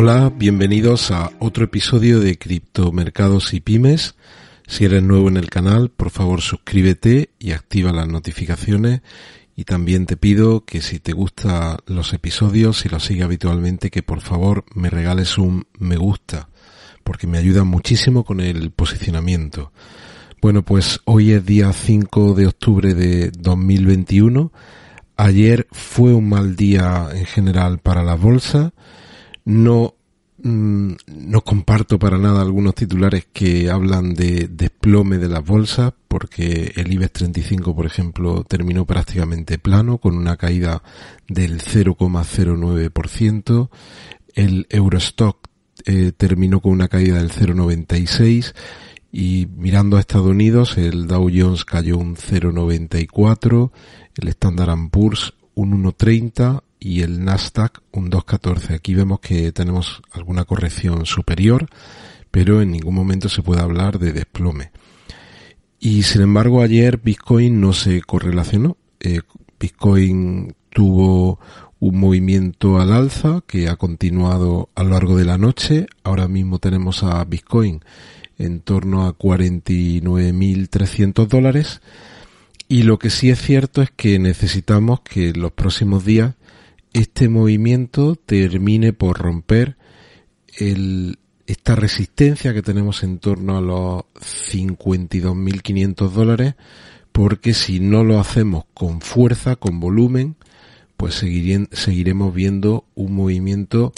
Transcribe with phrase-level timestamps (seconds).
[0.00, 4.14] Hola, bienvenidos a otro episodio de Criptomercados y Pymes.
[4.68, 9.00] Si eres nuevo en el canal, por favor suscríbete y activa las notificaciones.
[9.56, 14.04] Y también te pido que si te gustan los episodios, si los sigues habitualmente, que
[14.04, 16.48] por favor me regales un me gusta,
[17.02, 19.72] porque me ayuda muchísimo con el posicionamiento.
[20.40, 24.52] Bueno, pues hoy es día 5 de octubre de 2021.
[25.16, 28.72] Ayer fue un mal día en general para la bolsa.
[29.48, 29.94] No,
[30.42, 36.74] mm, no comparto para nada algunos titulares que hablan de desplome de las bolsas, porque
[36.76, 40.82] el IBEX 35, por ejemplo, terminó prácticamente plano, con una caída
[41.28, 43.70] del 0,09%.
[44.34, 45.48] El Eurostock
[45.86, 48.52] eh, terminó con una caída del 0,96%.
[49.10, 53.70] Y mirando a Estados Unidos, el Dow Jones cayó un 0,94,
[54.16, 58.74] el Standard Poor's un 1,30 y el Nasdaq un 2,14.
[58.74, 61.68] Aquí vemos que tenemos alguna corrección superior,
[62.30, 64.70] pero en ningún momento se puede hablar de desplome.
[65.80, 68.76] Y sin embargo ayer Bitcoin no se correlacionó.
[69.00, 69.20] Eh,
[69.58, 71.40] Bitcoin tuvo
[71.80, 75.86] un movimiento al alza que ha continuado a lo largo de la noche.
[76.02, 77.80] Ahora mismo tenemos a Bitcoin
[78.38, 81.80] en torno a 49.300 dólares.
[82.68, 86.34] Y lo que sí es cierto es que necesitamos que en los próximos días
[86.92, 89.76] este movimiento termine por romper
[90.56, 94.02] el, esta resistencia que tenemos en torno a los
[94.52, 96.54] 52.500 dólares,
[97.12, 100.36] porque si no lo hacemos con fuerza, con volumen,
[100.96, 103.92] pues seguiremos viendo un movimiento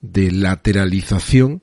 [0.00, 1.62] de lateralización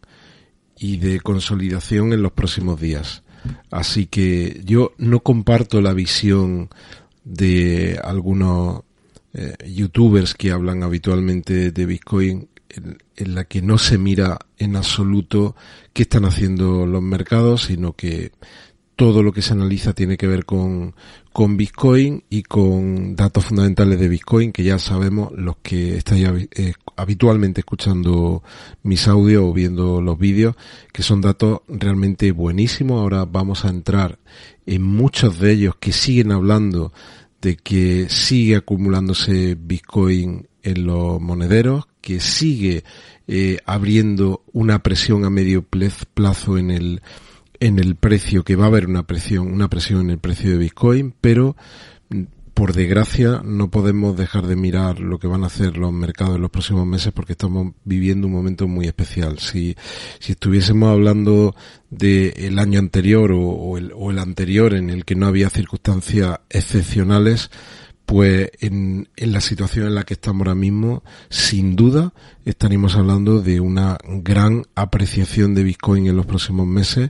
[0.77, 3.23] y de consolidación en los próximos días.
[3.69, 6.69] Así que yo no comparto la visión
[7.23, 8.83] de algunos
[9.33, 15.55] eh, youtubers que hablan habitualmente de Bitcoin en, la que no se mira en absoluto
[15.93, 18.31] qué están haciendo los mercados, sino que
[18.95, 20.93] todo lo que se analiza tiene que ver con,
[21.33, 26.73] con Bitcoin y con datos fundamentales de Bitcoin que ya sabemos los que estáis eh,
[26.95, 28.43] habitualmente escuchando
[28.83, 30.55] mis audios o viendo los vídeos
[30.93, 33.01] que son datos realmente buenísimos.
[33.01, 34.19] Ahora vamos a entrar
[34.65, 36.93] en muchos de ellos que siguen hablando
[37.41, 42.83] de que sigue acumulándose Bitcoin en los monederos, que sigue
[43.27, 47.01] eh, abriendo una presión a medio plazo en el
[47.59, 50.57] en el precio, que va a haber una presión, una presión en el precio de
[50.57, 51.55] Bitcoin, pero
[52.61, 56.43] por desgracia no podemos dejar de mirar lo que van a hacer los mercados en
[56.43, 59.39] los próximos meses porque estamos viviendo un momento muy especial.
[59.39, 59.75] Si,
[60.19, 61.55] si estuviésemos hablando
[61.89, 67.49] del año anterior o, el, o el anterior en el que no había circunstancias excepcionales,
[68.05, 72.13] pues en, en, la situación en la que estamos ahora mismo, sin duda
[72.45, 77.09] estaríamos hablando de una gran apreciación de Bitcoin en los próximos meses,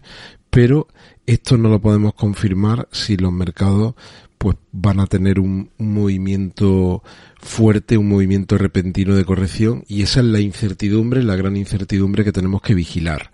[0.50, 0.88] pero
[1.26, 3.96] esto no lo podemos confirmar si los mercados
[4.42, 7.04] pues van a tener un, movimiento
[7.40, 12.32] fuerte, un movimiento repentino de corrección y esa es la incertidumbre, la gran incertidumbre que
[12.32, 13.30] tenemos que vigilar.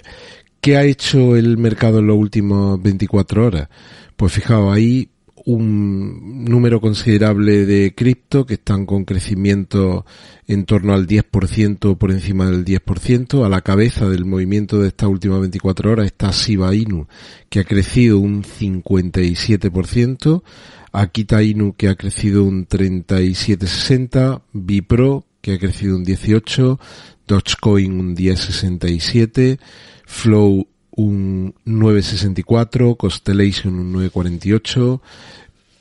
[0.62, 3.68] qué ha hecho el mercado en los últimos 24 horas?
[4.16, 5.10] Pues fijaos, hay
[5.46, 10.06] un número considerable de cripto que están con crecimiento
[10.48, 13.46] en torno al 10% por encima del 10%.
[13.46, 17.08] A la cabeza del movimiento de estas últimas 24 horas está Shiba Inu,
[17.50, 20.44] que ha crecido un 57%.
[20.92, 24.44] Akita Inu, que ha crecido un 37,60%.
[24.54, 26.80] Bipro, que ha crecido un 18,
[27.28, 29.60] Dogecoin un 10,67,
[30.06, 35.02] Flow un 9,64, Constellation un 9,48,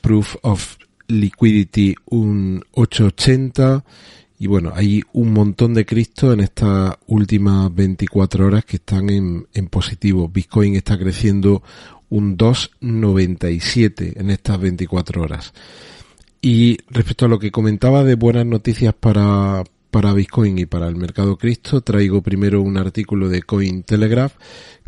[0.01, 0.77] Proof of
[1.07, 3.83] Liquidity un 8,80
[4.43, 9.67] y bueno, hay un montón de Cristo en estas últimas 24 horas que están en,
[9.67, 10.27] positivo.
[10.27, 11.63] Bitcoin está creciendo
[12.09, 15.53] un 2,97 en estas 24 horas.
[16.41, 20.97] Y respecto a lo que comentaba de buenas noticias para, para Bitcoin y para el
[20.97, 24.33] mercado Cristo, traigo primero un artículo de Cointelegraph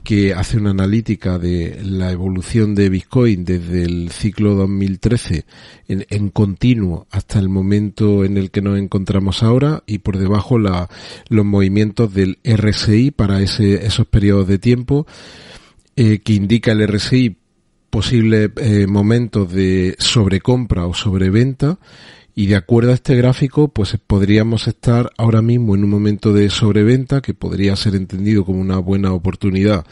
[0.05, 5.45] que hace una analítica de la evolución de Bitcoin desde el ciclo 2013
[5.87, 10.59] en, en, continuo hasta el momento en el que nos encontramos ahora y por debajo
[10.59, 10.89] la,
[11.27, 15.07] los movimientos del RSI para ese, esos periodos de tiempo
[15.95, 17.35] eh, que indica el RSI
[17.89, 21.79] posibles eh, momentos de sobrecompra o sobreventa
[22.35, 26.49] y de acuerdo a este gráfico pues podríamos estar ahora mismo en un momento de
[26.49, 29.85] sobreventa que podría ser entendido como una buena oportunidad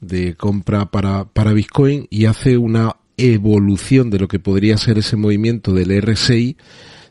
[0.00, 5.16] de compra para, para Bitcoin y hace una evolución de lo que podría ser ese
[5.16, 6.56] movimiento del RSI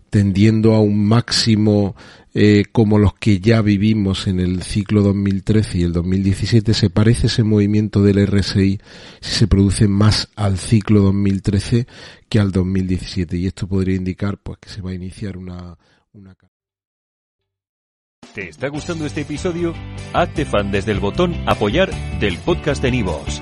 [0.10, 1.96] tendiendo a un máximo
[2.34, 7.28] eh, como los que ya vivimos en el ciclo 2013 y el 2017, se parece
[7.28, 8.80] ese movimiento del RSI
[9.20, 11.88] si se produce más al ciclo 2013
[12.30, 15.78] que al 2017 y esto podría indicar pues que se va a iniciar una,
[16.14, 16.36] una...
[18.34, 19.74] ¿Te está gustando este episodio?
[20.14, 21.90] Hazte fan desde el botón apoyar
[22.20, 23.42] del podcast de Nivos.